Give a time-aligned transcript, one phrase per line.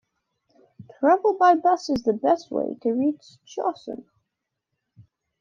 [0.97, 4.03] Travel by bus is the best way to reach Chashan.